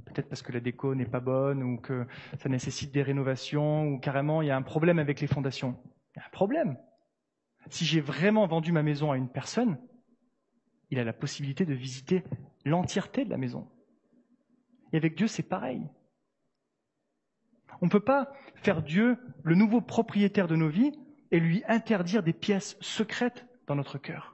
[0.06, 2.08] Peut-être parce que la déco n'est pas bonne, ou que
[2.38, 5.78] ça nécessite des rénovations, ou carrément il y a un problème avec les fondations.
[6.16, 6.78] Il y a un problème.
[7.70, 9.78] Si j'ai vraiment vendu ma maison à une personne,
[10.92, 12.24] il a la possibilité de visiter
[12.64, 13.70] l'entièreté de la maison.
[14.94, 15.82] Et avec Dieu, c'est pareil.
[17.82, 20.98] On ne peut pas faire Dieu le nouveau propriétaire de nos vies
[21.32, 24.33] et lui interdire des pièces secrètes dans notre cœur.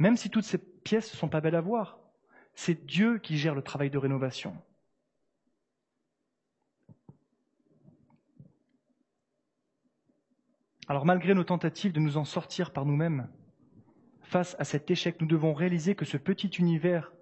[0.00, 1.98] Même si toutes ces pièces ne sont pas belles à voir,
[2.54, 4.56] c'est Dieu qui gère le travail de rénovation.
[10.88, 13.28] Alors malgré nos tentatives de nous en sortir par nous-mêmes,
[14.22, 17.12] face à cet échec, nous devons réaliser que ce petit univers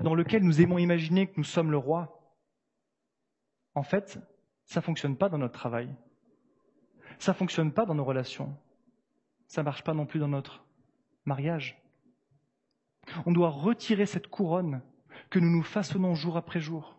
[0.00, 2.32] dans lequel nous aimons imaginer que nous sommes le roi,
[3.74, 4.20] en fait,
[4.66, 5.92] ça ne fonctionne pas dans notre travail.
[7.18, 8.56] Ça ne fonctionne pas dans nos relations.
[9.48, 10.64] Ça ne marche pas non plus dans notre
[11.24, 11.76] mariage.
[13.26, 14.82] On doit retirer cette couronne
[15.30, 16.96] que nous nous façonnons jour après jour.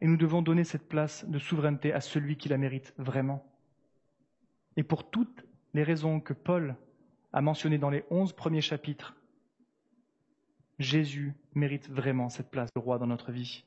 [0.00, 3.44] Et nous devons donner cette place de souveraineté à celui qui la mérite vraiment.
[4.76, 6.76] Et pour toutes les raisons que Paul
[7.32, 9.16] a mentionnées dans les onze premiers chapitres,
[10.78, 13.64] Jésus mérite vraiment cette place de roi dans notre vie.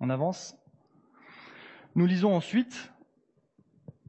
[0.00, 0.56] On avance.
[1.94, 2.90] Nous lisons ensuite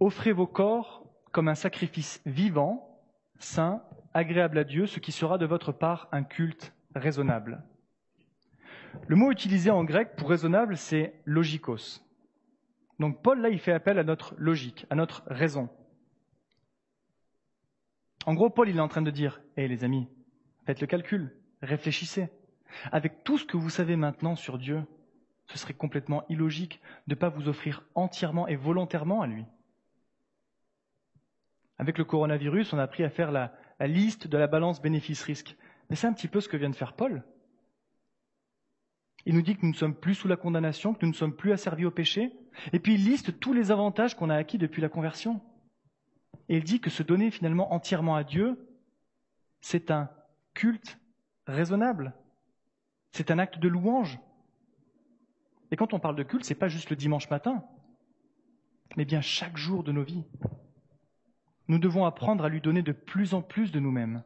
[0.01, 1.04] Offrez vos corps
[1.35, 2.97] comme un sacrifice vivant,
[3.39, 7.61] saint, agréable à Dieu, ce qui sera de votre part un culte raisonnable.
[9.09, 12.01] Le mot utilisé en grec pour raisonnable, c'est logikos.
[12.99, 15.67] Donc Paul, là, il fait appel à notre logique, à notre raison.
[18.25, 20.07] En gros, Paul, il est en train de dire, hé les amis,
[20.65, 22.29] faites le calcul, réfléchissez.
[22.93, 24.85] Avec tout ce que vous savez maintenant sur Dieu,
[25.47, 29.43] ce serait complètement illogique de ne pas vous offrir entièrement et volontairement à lui.
[31.77, 35.55] Avec le coronavirus, on a appris à faire la, liste de la balance bénéfice-risque.
[35.89, 37.23] Mais c'est un petit peu ce que vient de faire Paul.
[39.25, 41.35] Il nous dit que nous ne sommes plus sous la condamnation, que nous ne sommes
[41.35, 42.31] plus asservis au péché,
[42.73, 45.41] et puis il liste tous les avantages qu'on a acquis depuis la conversion.
[46.47, 48.69] Et il dit que se donner finalement entièrement à Dieu,
[49.61, 50.09] c'est un
[50.53, 50.99] culte
[51.47, 52.13] raisonnable.
[53.11, 54.19] C'est un acte de louange.
[55.71, 57.63] Et quand on parle de culte, ce n'est pas juste le dimanche matin.
[58.95, 60.23] mais bien chaque jour de nos vies.
[61.67, 64.23] Nous devons apprendre à lui donner de plus en plus de nous-mêmes.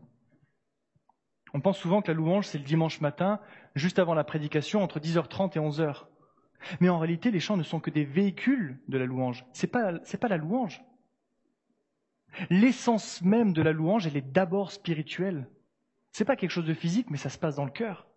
[1.53, 3.39] On pense souvent que la louange, c'est le dimanche matin,
[3.75, 6.05] juste avant la prédication, entre 10h30 et 11h.
[6.79, 9.45] Mais en réalité, les chants ne sont que des véhicules de la louange.
[9.53, 10.83] Ce n'est pas, la louange.
[12.49, 15.49] L'essence même de la louange, elle est d'abord spirituelle.
[16.11, 18.07] Ce n'est pas quelque chose de physique, mais ça se passe dans le cœur.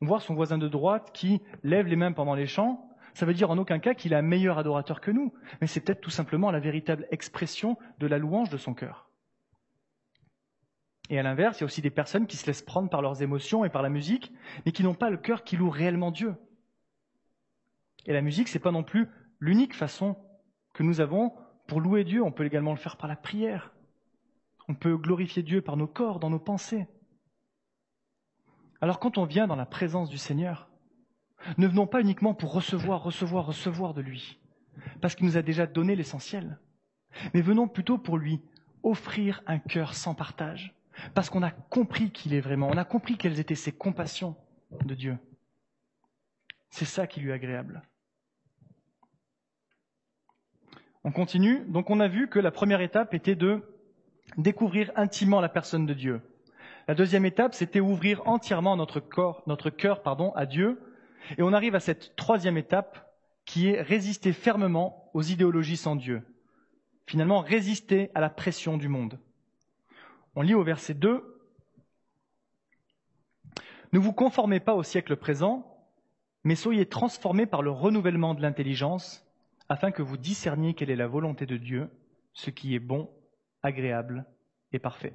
[0.00, 2.87] Voir son voisin de droite qui lève les mains pendant les chants,
[3.18, 5.80] ça veut dire en aucun cas qu'il est un meilleur adorateur que nous, mais c'est
[5.80, 9.10] peut-être tout simplement la véritable expression de la louange de son cœur.
[11.10, 13.20] Et à l'inverse, il y a aussi des personnes qui se laissent prendre par leurs
[13.20, 14.32] émotions et par la musique,
[14.64, 16.36] mais qui n'ont pas le cœur qui loue réellement Dieu.
[18.06, 19.08] Et la musique, ce n'est pas non plus
[19.40, 20.16] l'unique façon
[20.72, 21.34] que nous avons
[21.66, 22.22] pour louer Dieu.
[22.22, 23.74] On peut également le faire par la prière.
[24.68, 26.86] On peut glorifier Dieu par nos corps, dans nos pensées.
[28.80, 30.67] Alors quand on vient dans la présence du Seigneur,
[31.56, 34.38] ne venons pas uniquement pour recevoir, recevoir, recevoir de lui,
[35.00, 36.58] parce qu'il nous a déjà donné l'essentiel,
[37.34, 38.40] mais venons plutôt pour lui
[38.82, 40.74] offrir un cœur sans partage,
[41.14, 44.36] parce qu'on a compris qu'il est vraiment, on a compris quelles étaient ses compassions
[44.84, 45.18] de Dieu.
[46.70, 47.82] C'est ça qui lui est agréable.
[51.04, 51.64] On continue.
[51.68, 53.62] Donc on a vu que la première étape était de
[54.36, 56.20] découvrir intimement la personne de Dieu.
[56.86, 60.80] La deuxième étape, c'était ouvrir entièrement notre corps, notre cœur, pardon, à Dieu.
[61.36, 63.04] Et on arrive à cette troisième étape
[63.44, 66.22] qui est résister fermement aux idéologies sans Dieu.
[67.06, 69.18] Finalement, résister à la pression du monde.
[70.34, 71.40] On lit au verset 2
[73.92, 75.78] Ne vous conformez pas au siècle présent,
[76.44, 79.26] mais soyez transformés par le renouvellement de l'intelligence,
[79.68, 81.90] afin que vous discerniez quelle est la volonté de Dieu,
[82.32, 83.10] ce qui est bon,
[83.62, 84.24] agréable
[84.72, 85.12] et parfait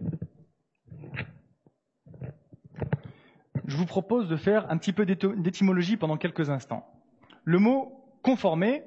[3.65, 6.85] je vous propose de faire un petit peu d'étymologie pendant quelques instants.
[7.43, 8.83] Le mot conformer,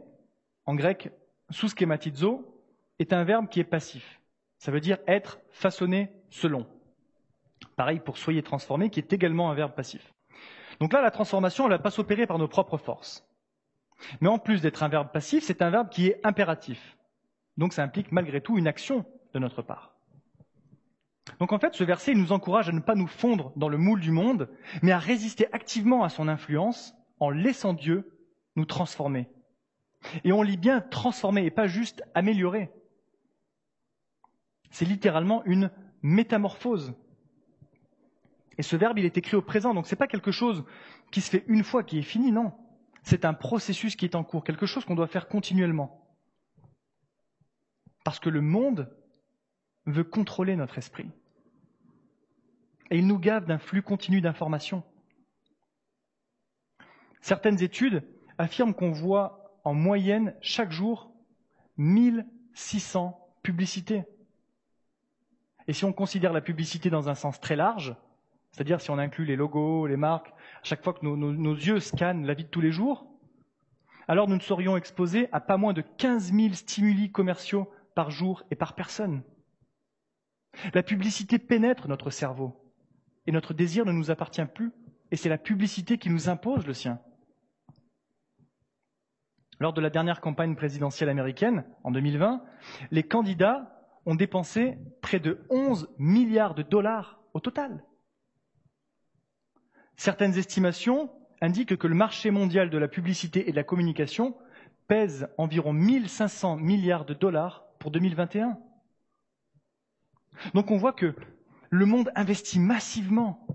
[0.67, 1.13] en grec
[1.51, 2.63] sous schématizo,
[2.99, 4.21] est un verbe qui est passif.
[4.59, 6.67] Ça veut dire être façonné selon.
[7.77, 10.13] Pareil pour soyez transformé, qui est également un verbe passif.
[10.81, 13.27] Donc là, la transformation, elle ne va pas s'opérer par nos propres forces.
[14.21, 16.97] Mais en plus d'être un verbe passif, c'est un verbe qui est impératif.
[17.57, 19.96] Donc ça implique malgré tout une action de notre part.
[21.39, 24.01] Donc en fait, ce verset nous encourage à ne pas nous fondre dans le moule
[24.01, 24.49] du monde,
[24.83, 28.11] mais à résister activement à son influence en laissant Dieu
[28.55, 29.29] nous transformer.
[30.25, 32.71] Et on lit bien transformer et pas juste améliorer.
[34.71, 35.71] C'est littéralement une
[36.03, 36.95] métamorphose.
[38.59, 40.65] Et ce verbe, il est écrit au présent, donc ce n'est pas quelque chose
[41.11, 42.53] qui se fait une fois, qui est fini, non.
[43.03, 46.07] C'est un processus qui est en cours, quelque chose qu'on doit faire continuellement.
[48.05, 48.91] Parce que le monde
[49.87, 51.11] veut contrôler notre esprit.
[52.91, 54.83] Et il nous gave d'un flux continu d'informations.
[57.21, 58.05] Certaines études
[58.39, 61.11] affirment qu'on voit en moyenne chaque jour
[61.77, 64.05] 1600 publicités.
[65.67, 67.97] Et si on considère la publicité dans un sens très large,
[68.53, 71.81] c'est-à-dire si on inclut les logos, les marques, à chaque fois que nos, nos, yeux
[71.81, 73.07] scannent la vie de tous les jours,
[74.09, 78.45] alors nous ne serions exposés à pas moins de 15 000 stimuli commerciaux par jour
[78.51, 79.23] et par personne.
[80.75, 82.55] La publicité pénètre notre cerveau
[83.27, 84.73] et notre désir ne nous appartient plus
[85.11, 86.99] et c'est la publicité qui nous impose le sien.
[89.59, 92.43] Lors de la dernière campagne présidentielle américaine, en 2020,
[92.91, 93.73] les candidats
[94.05, 97.83] ont dépensé près de 11 milliards de dollars au total.
[99.97, 104.37] Certaines estimations indiquent que le marché mondial de la publicité et de la communication
[104.89, 108.59] pèse environ 1500 milliards de dollars pour 2021.
[110.55, 111.15] Donc on voit que
[111.71, 113.47] le monde investit massivement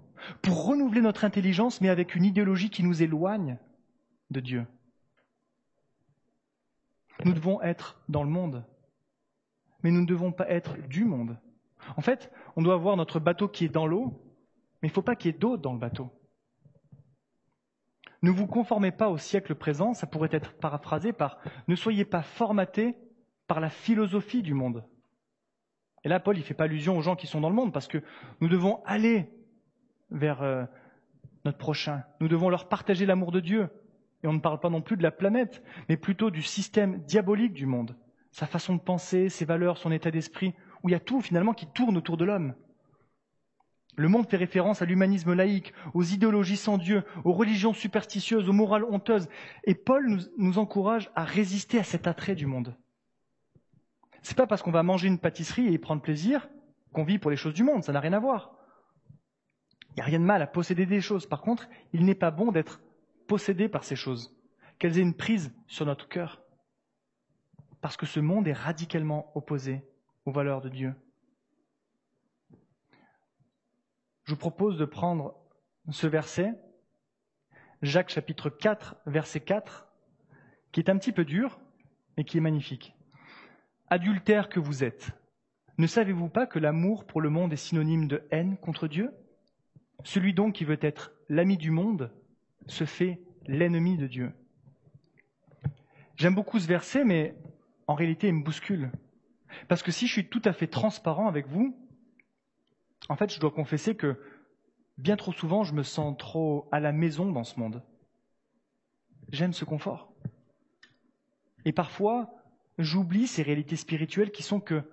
[0.42, 3.58] pour renouveler notre intelligence, mais avec une idéologie qui nous éloigne
[4.30, 4.68] de Dieu.
[7.26, 8.66] Nous devons être dans le monde,
[9.84, 11.38] mais nous ne devons pas être du monde.
[11.98, 14.22] En fait, on doit avoir notre bateau qui est dans l'eau,
[14.82, 16.10] mais il ne faut pas qu'il y ait d'eau dans le bateau.
[18.24, 22.22] Ne vous conformez pas au siècle présent, ça pourrait être paraphrasé par ne soyez pas
[22.22, 22.96] formatés
[23.48, 24.84] par la philosophie du monde.
[26.04, 27.74] Et là, Paul, il ne fait pas allusion aux gens qui sont dans le monde,
[27.74, 28.00] parce que
[28.40, 29.30] nous devons aller
[30.10, 30.66] vers euh,
[31.46, 32.04] notre prochain.
[32.20, 33.70] Nous devons leur partager l'amour de Dieu.
[34.24, 37.54] Et on ne parle pas non plus de la planète, mais plutôt du système diabolique
[37.54, 37.96] du monde,
[38.32, 41.54] sa façon de penser, ses valeurs, son état d'esprit, où il y a tout finalement
[41.54, 42.54] qui tourne autour de l'homme.
[43.98, 48.54] Le monde fait référence à l'humanisme laïque, aux idéologies sans Dieu, aux religions superstitieuses, aux
[48.54, 49.28] morales honteuses.
[49.66, 52.76] Et Paul nous, nous encourage à résister à cet attrait du monde.
[54.22, 56.48] C'est pas parce qu'on va manger une pâtisserie et y prendre plaisir
[56.94, 58.54] qu'on vit pour les choses du monde, ça n'a rien à voir.
[59.90, 61.26] Il n'y a rien de mal à posséder des choses.
[61.26, 62.82] Par contre, il n'est pas bon d'être
[63.28, 64.36] possédé par ces choses,
[64.78, 66.42] qu'elles aient une prise sur notre cœur.
[67.82, 69.84] Parce que ce monde est radicalement opposé
[70.26, 70.94] aux valeurs de Dieu.
[74.24, 75.36] Je vous propose de prendre
[75.90, 76.54] ce verset,
[77.82, 79.88] Jacques chapitre 4, verset 4,
[80.72, 81.60] qui est un petit peu dur,
[82.16, 82.96] mais qui est magnifique.
[83.94, 85.12] Adultère que vous êtes,
[85.78, 89.12] ne savez-vous pas que l'amour pour le monde est synonyme de haine contre Dieu?
[90.06, 92.10] Celui donc qui veut être l'ami du monde
[92.68, 94.32] se fait l'ennemi de Dieu.
[96.16, 97.36] J'aime beaucoup ce verset, mais
[97.86, 98.94] en réalité, il me bouscule.
[99.68, 101.76] Parce que si je suis tout à fait transparent avec vous,
[103.10, 104.18] en fait, je dois confesser que
[104.98, 107.84] bien trop souvent, je me sens trop à la maison dans ce monde.
[109.34, 110.14] J'aime ce confort.
[111.66, 112.41] Et parfois,
[112.84, 114.84] j'oublie ces réalités spirituelles qui sont que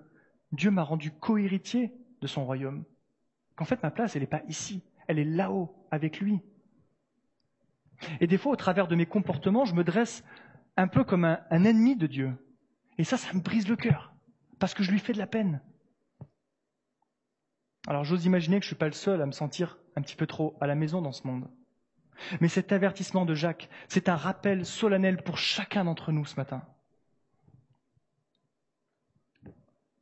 [0.51, 2.83] Dieu m'a rendu co-héritier de son royaume.
[3.55, 6.39] Qu'en fait, ma place, elle n'est pas ici, elle est là-haut, avec lui.
[8.19, 10.23] Et des fois, au travers de mes comportements, je me dresse
[10.77, 12.33] un peu comme un, ennemi de Dieu.
[12.97, 14.13] Et ça, ça me brise le cœur,
[14.59, 15.61] parce que je lui fais de la peine.
[17.87, 20.15] Alors j'ose imaginer que je ne suis pas le seul à me sentir un petit
[20.15, 21.49] peu trop à la maison dans ce monde.
[22.41, 26.61] Mais cet avertissement de Jacques, c'est un rappel solennel pour chacun d'entre nous ce matin.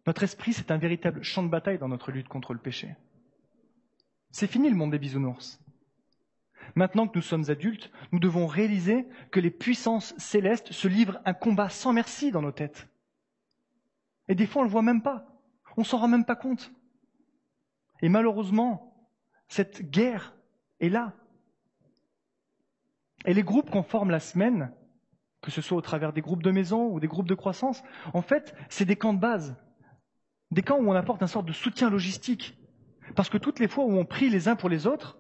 [0.07, 2.95] Notre esprit, c'est un véritable champ de bataille dans notre lutte contre le péché.
[4.31, 5.59] C'est fini le monde des bisounours.
[6.75, 11.33] Maintenant que nous sommes adultes, nous devons réaliser que les puissances célestes se livrent un
[11.33, 12.87] combat sans merci dans nos têtes.
[14.29, 15.27] Et des fois, on ne le voit même pas.
[15.75, 16.71] On s'en rend même pas compte.
[18.01, 19.11] Et malheureusement,
[19.49, 20.35] cette guerre
[20.79, 21.13] est là.
[23.25, 24.71] Et les groupes qu'on forme la semaine,
[25.41, 28.21] que ce soit au travers des groupes de maison ou des groupes de croissance, en
[28.21, 29.55] fait, c'est des camps de base.
[30.51, 32.57] Des camps où on apporte un sorte de soutien logistique.
[33.15, 35.17] Parce que toutes les fois où on prie les uns pour les autres,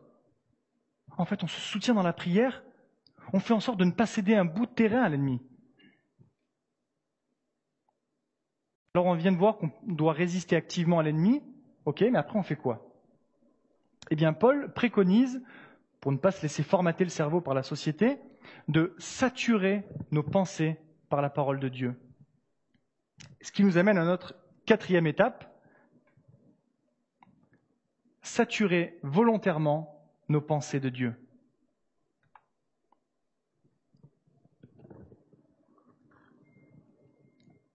[1.17, 2.63] en fait, on se soutient dans la prière,
[3.33, 5.41] on fait en sorte de ne pas céder un bout de terrain à l'ennemi.
[8.93, 11.43] Alors on vient de voir qu'on doit résister activement à l'ennemi,
[11.85, 12.89] ok, mais après on fait quoi?
[14.09, 15.43] Eh bien, Paul préconise,
[15.99, 18.17] pour ne pas se laisser formater le cerveau par la société,
[18.67, 20.77] de saturer nos pensées
[21.09, 21.95] par la parole de Dieu.
[23.41, 24.35] Ce qui nous amène à notre
[24.67, 25.51] quatrième étape,
[28.21, 31.15] saturer volontairement nos pensées de Dieu.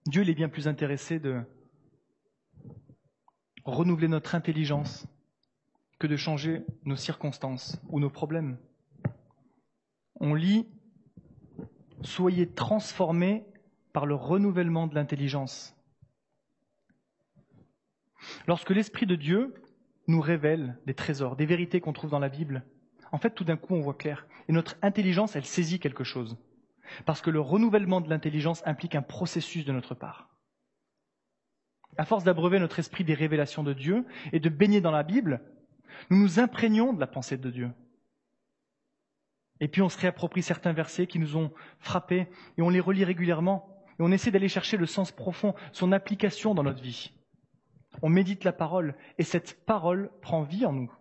[0.05, 1.41] Dieu il est bien plus intéressé de
[3.65, 5.07] renouveler notre intelligence
[5.99, 8.57] que de changer nos circonstances ou nos problèmes.
[10.19, 10.69] On lit
[12.03, 13.45] Soyez transformés
[13.93, 15.73] par le renouvellement de l'intelligence.
[18.47, 19.53] Lorsque l'Esprit de Dieu
[20.07, 22.63] nous révèle des trésors, des vérités qu'on trouve dans la Bible,
[23.11, 24.27] en fait, tout d'un coup, on voit clair.
[24.49, 26.35] Et notre intelligence, elle saisit quelque chose.
[27.05, 30.29] Parce que le renouvellement de l'intelligence implique un processus de notre part.
[31.97, 35.41] À force d'abreuver notre esprit des révélations de Dieu et de baigner dans la Bible,
[36.09, 37.69] nous nous imprégnons de la pensée de Dieu.
[39.59, 43.05] Et puis on se réapproprie certains versets qui nous ont frappés et on les relit
[43.05, 47.13] régulièrement et on essaie d'aller chercher le sens profond, son application dans notre vie
[48.01, 50.91] on médite la parole, et cette parole prend vie en nous.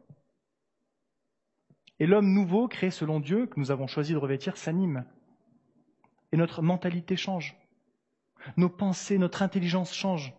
[1.99, 5.05] Et l'homme nouveau, créé selon Dieu, que nous avons choisi de revêtir, s'anime.
[6.33, 7.57] Et notre mentalité change.
[8.57, 10.35] Nos pensées, notre intelligence change.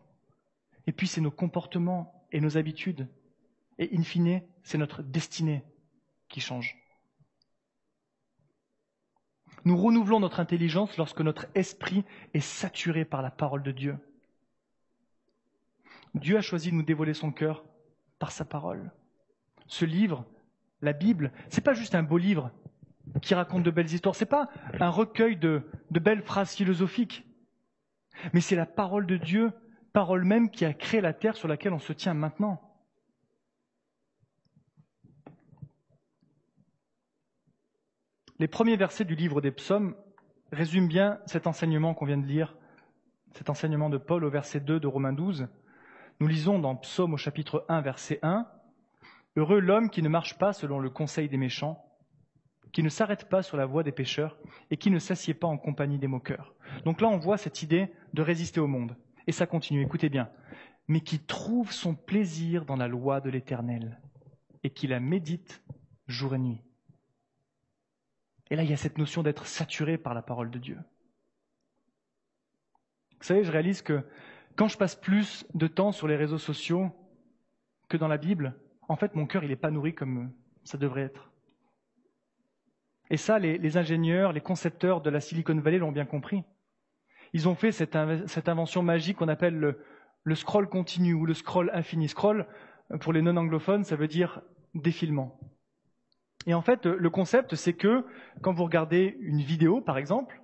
[0.88, 3.08] Et puis c'est nos comportements et nos habitudes.
[3.80, 5.64] Et in fine, c'est notre destinée
[6.28, 6.78] qui change.
[9.66, 13.98] Nous renouvelons notre intelligence lorsque notre esprit est saturé par la parole de Dieu.
[16.14, 17.64] Dieu a choisi de nous dévoiler son cœur
[18.20, 18.92] par sa parole.
[19.68, 20.26] Ce livre,
[20.82, 22.52] la Bible, c'est pas juste un beau livre
[23.22, 24.50] qui raconte de belles histoires, c'est pas
[24.80, 27.26] un recueil de, de belles phrases philosophiques,
[28.34, 29.52] mais c'est la parole de Dieu,
[29.92, 32.62] parole même qui a créé la terre sur laquelle on se tient maintenant.
[38.40, 39.96] Les premiers versets du livre des psaumes
[40.52, 42.56] résument bien cet enseignement qu'on vient de lire,
[43.34, 45.48] cet enseignement de Paul au verset 2 de Romains 12.
[46.24, 48.48] Nous lisons dans Psaume au chapitre 1, verset 1,
[49.36, 51.86] Heureux l'homme qui ne marche pas selon le conseil des méchants,
[52.72, 54.38] qui ne s'arrête pas sur la voie des pécheurs
[54.72, 56.56] et qui ne s'assied pas en compagnie des moqueurs.
[56.86, 58.96] Donc là, on voit cette idée de résister au monde.
[59.28, 60.30] Et ça continue, écoutez bien.
[60.88, 64.00] Mais qui trouve son plaisir dans la loi de l'Éternel
[64.64, 65.62] et qui la médite
[66.08, 66.62] jour et nuit.
[68.50, 70.78] Et là, il y a cette notion d'être saturé par la parole de Dieu.
[73.20, 74.06] Vous savez, je réalise que
[74.56, 76.92] quand je passe plus de temps sur les réseaux sociaux
[77.90, 78.56] que dans la Bible,
[78.88, 80.32] en fait, mon cœur, il n'est pas nourri comme
[80.64, 81.32] ça devrait être.
[83.10, 86.44] Et ça, les, ingénieurs, les concepteurs de la Silicon Valley l'ont bien compris.
[87.34, 89.76] Ils ont fait cette, invention magique qu'on appelle
[90.24, 92.08] le, scroll continu ou le scroll infini.
[92.08, 92.48] Scroll,
[93.02, 94.42] pour les non-anglophones, ça veut dire
[94.74, 95.40] défilement.
[96.46, 98.06] Et en fait, le concept, c'est que
[98.42, 100.42] quand vous regardez une vidéo, par exemple,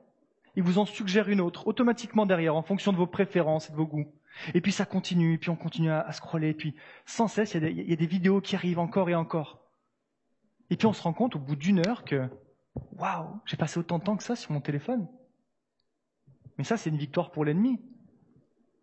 [0.56, 3.78] il vous en suggère une autre, automatiquement derrière, en fonction de vos préférences et de
[3.78, 4.12] vos goûts.
[4.54, 6.76] Et puis ça continue, et puis on continue à, scroller, et puis
[7.06, 9.62] sans cesse, il y, a des, vidéos qui arrivent encore et encore.
[10.70, 12.30] Et puis on se rend compte au bout d'une heure que,
[12.93, 15.08] waouh, j'ai passé autant de temps que ça sur mon téléphone.
[16.58, 17.80] Mais ça, c'est une victoire pour l'ennemi.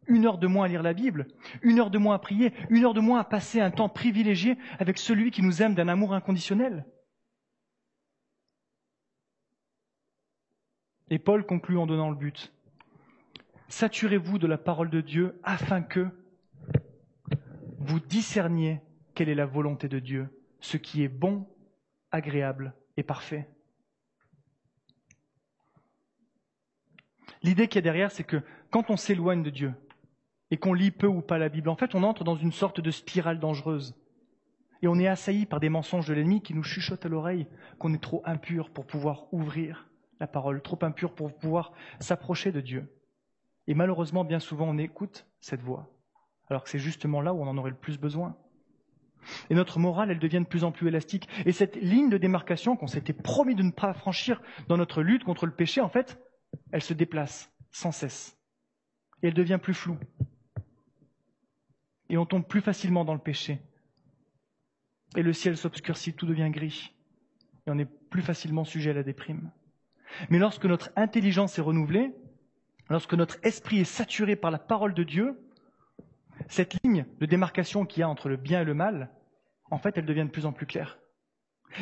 [0.08, 1.26] Une heure de moins à lire la Bible,
[1.62, 4.56] une heure de moins à prier, une heure de moins à passer un temps privilégié
[4.78, 6.86] avec celui qui nous aime d'un amour inconditionnel.
[11.08, 12.52] Et Paul conclut en donnant le but.
[13.68, 16.08] Saturez-vous de la parole de Dieu afin que
[17.78, 18.80] vous discerniez
[19.14, 20.28] quelle est la volonté de Dieu,
[20.60, 21.46] ce qui est bon,
[22.10, 23.48] agréable et parfait.
[27.42, 29.74] L'idée qui est derrière, c'est que quand on s'éloigne de Dieu
[30.50, 32.80] et qu'on lit peu ou pas la Bible, en fait, on entre dans une sorte
[32.80, 33.94] de spirale dangereuse.
[34.82, 37.46] Et on est assailli par des mensonges de l'ennemi qui nous chuchotent à l'oreille
[37.78, 39.88] qu'on est trop impur pour pouvoir ouvrir
[40.20, 42.92] la parole, trop impure pour pouvoir s'approcher de Dieu.
[43.66, 45.90] Et malheureusement, bien souvent, on écoute cette voix,
[46.48, 48.36] alors que c'est justement là où on en aurait le plus besoin.
[49.50, 51.28] Et notre morale, elle devient de plus en plus élastique.
[51.44, 55.24] Et cette ligne de démarcation qu'on s'était promis de ne pas franchir dans notre lutte
[55.24, 56.20] contre le péché, en fait,
[56.70, 58.38] elle se déplace sans cesse.
[59.22, 59.98] Et elle devient plus floue.
[62.08, 63.60] Et on tombe plus facilement dans le péché.
[65.16, 66.92] Et le ciel s'obscurcit, tout devient gris.
[67.66, 69.50] Et on est plus facilement sujet à la déprime.
[70.30, 72.12] Mais lorsque notre intelligence est renouvelée,
[72.88, 75.38] lorsque notre esprit est saturé par la parole de Dieu,
[76.48, 79.10] cette ligne de démarcation qu'il y a entre le bien et le mal,
[79.70, 80.98] en fait, elle devient de plus en plus claire.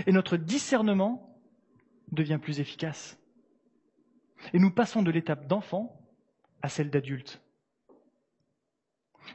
[0.06, 1.38] Et notre discernement
[2.12, 3.18] devient plus efficace.
[4.52, 6.00] Et nous passons de l'étape d'enfant
[6.62, 7.40] à celle d'adulte.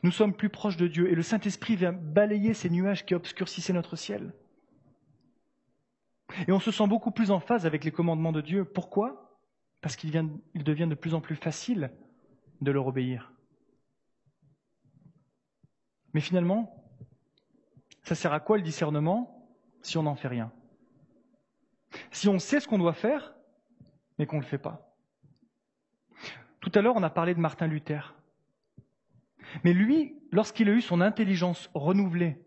[0.04, 3.74] Nous sommes plus proches de Dieu et le Saint-Esprit vient balayer ces nuages qui obscurcissaient
[3.74, 4.34] notre ciel.
[6.48, 8.66] Et on se sent beaucoup plus en phase avec les commandements de Dieu.
[8.66, 9.40] Pourquoi?
[9.82, 11.92] Parce qu'il devient de plus en plus facile
[12.62, 13.32] de leur obéir.
[16.14, 16.86] Mais finalement,
[18.04, 19.48] ça sert à quoi le discernement
[19.82, 20.52] si on n'en fait rien?
[22.12, 23.34] Si on sait ce qu'on doit faire,
[24.18, 24.96] mais qu'on ne le fait pas.
[26.60, 28.16] Tout à l'heure, on a parlé de Martin Luther.
[29.64, 32.44] Mais lui, lorsqu'il a eu son intelligence renouvelée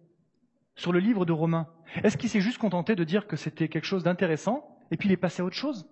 [0.74, 1.68] sur le livre de Romains,
[2.02, 5.12] est-ce qu'il s'est juste contenté de dire que c'était quelque chose d'intéressant et puis il
[5.12, 5.86] est passé à autre chose?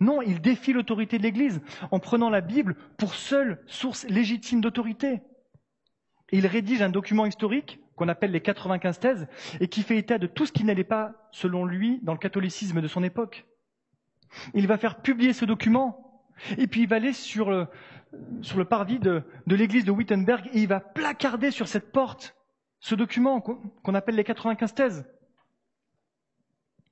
[0.00, 5.22] Non, il défie l'autorité de l'Église en prenant la Bible pour seule source légitime d'autorité.
[6.30, 9.28] il rédige un document historique qu'on appelle les 95 thèses
[9.60, 12.80] et qui fait état de tout ce qui n'allait pas, selon lui, dans le catholicisme
[12.80, 13.46] de son époque.
[14.54, 16.22] Il va faire publier ce document
[16.56, 17.66] et puis il va aller sur le,
[18.42, 22.36] sur le parvis de, l'église de Wittenberg et il va placarder sur cette porte
[22.80, 25.04] ce document qu'on appelle les 95 thèses.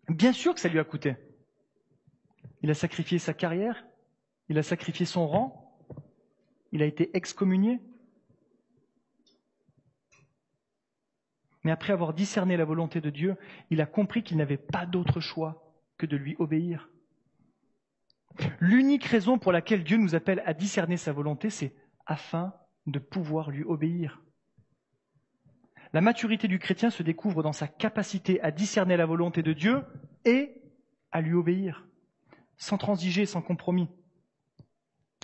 [0.09, 1.17] Bien sûr que ça lui a coûté.
[2.63, 3.87] Il a sacrifié sa carrière,
[4.49, 5.79] il a sacrifié son rang,
[6.73, 7.81] il a été excommunié.
[11.65, 13.37] Mais après avoir discerné la volonté de Dieu,
[13.71, 16.89] il a compris qu'il n'avait pas d'autre choix que de lui obéir.
[18.61, 21.75] L'unique raison pour laquelle Dieu nous appelle à discerner sa volonté, c'est
[22.05, 22.55] afin
[22.87, 24.23] de pouvoir lui obéir.
[25.97, 29.83] La maturité du chrétien se découvre dans sa capacité à discerner la volonté de Dieu
[30.27, 30.61] et
[31.11, 31.87] à lui obéir,
[32.59, 33.89] sans transiger, sans compromis.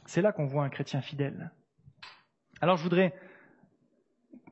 [0.06, 1.52] C'est là qu'on voit un chrétien fidèle.
[2.62, 3.14] Alors je voudrais,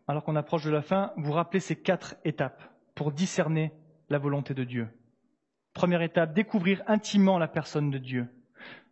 [0.09, 3.73] alors qu'on approche de la fin, vous rappeler ces quatre étapes pour discerner
[4.11, 4.89] la volonté de Dieu.
[5.73, 8.29] Première étape, découvrir intimement la personne de Dieu.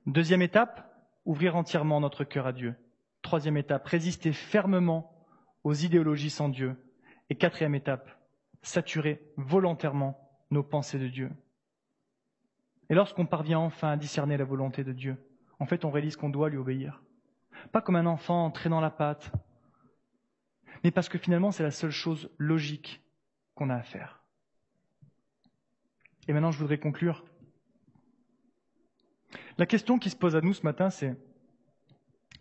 [0.07, 0.91] Deuxième étape,
[1.27, 2.75] ouvrir entièrement notre cœur à Dieu.
[3.21, 5.27] Troisième étape, résister fermement
[5.63, 6.75] aux idéologies sans Dieu.
[7.31, 8.09] Et quatrième étape,
[8.63, 10.19] saturer volontairement
[10.51, 11.31] nos pensées de Dieu.
[12.91, 15.17] Et lorsqu'on parvient enfin à discerner la volonté de Dieu,
[15.59, 17.03] en fait, on réalise qu'on doit lui obéir.
[17.73, 19.33] Pas comme un enfant traînant la patte,
[20.85, 23.03] mais parce que finalement, c'est la seule chose logique
[23.55, 24.23] qu'on a à faire.
[26.29, 27.25] Et maintenant, je voudrais conclure
[29.59, 31.17] la question qui se pose à nous ce matin, c'est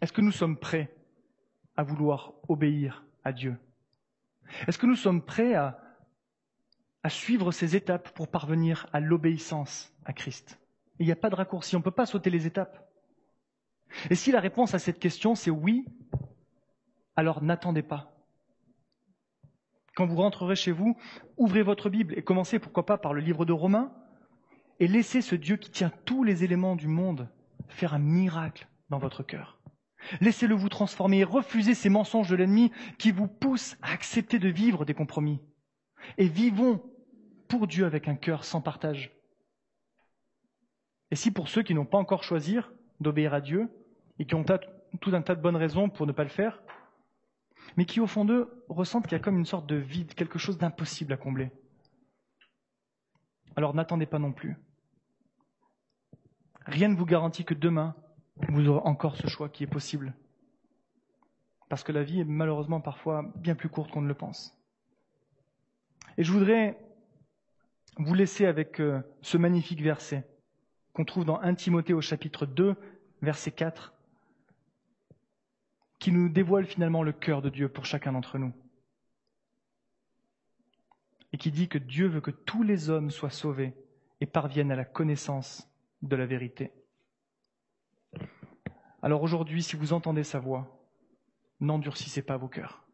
[0.02, 0.96] est-ce que nous sommes prêts
[1.76, 3.58] à vouloir obéir à Dieu?
[4.68, 5.80] Est-ce que nous sommes prêts à,
[7.10, 10.60] suivre ces étapes pour parvenir à l'obéissance à Christ?
[11.00, 12.92] Il n'y a pas de raccourci, on ne peut pas sauter les étapes.
[14.10, 15.86] Et si la réponse à cette question c'est oui,
[17.16, 18.14] alors n'attendez pas.
[19.96, 20.98] Quand vous rentrerez chez vous,
[21.38, 23.94] ouvrez votre Bible et commencez pourquoi pas par le livre de Romains
[24.80, 27.30] et laissez ce Dieu qui tient tous les éléments du monde
[27.70, 29.57] faire un miracle dans votre cœur.
[30.22, 34.50] Laissez-le vous transformer et refusez ces mensonges de l'ennemi qui vous poussent à accepter de
[34.50, 35.42] vivre des compromis.
[36.18, 36.82] Et vivons
[37.48, 39.12] pour Dieu avec un cœur sans partage.
[41.12, 42.58] Et si pour ceux qui n'ont pas encore choisi
[43.00, 43.70] d'obéir à Dieu
[44.20, 44.46] et qui ont
[45.00, 46.62] tout un tas de bonnes raisons pour ne pas le faire,
[47.76, 50.40] mais qui au fond d'eux ressentent qu'il y a comme une sorte de vide, quelque
[50.40, 51.52] chose d'impossible à combler.
[53.56, 54.58] Alors n'attendez pas non plus.
[56.66, 57.96] Rien ne vous garantit que demain,
[58.50, 60.14] vous aurez encore ce choix qui est possible.
[61.70, 64.58] Parce que la vie est malheureusement parfois bien plus courte qu'on ne le pense.
[66.18, 66.78] Et je voudrais
[67.98, 70.28] vous laisser avec euh, ce magnifique verset
[70.94, 72.76] qu'on trouve dans 1 Timothée au chapitre 2,
[73.22, 73.94] verset 4,
[76.00, 78.52] qui nous dévoile finalement le cœur de Dieu pour chacun d'entre nous.
[81.34, 83.74] Et qui dit que Dieu veut que tous les hommes soient sauvés
[84.22, 85.70] et parviennent à la connaissance
[86.02, 86.72] de la vérité.
[89.02, 90.68] Alors aujourd'hui, si vous entendez sa voix,
[91.60, 92.87] n'endurcissez pas vos cœurs.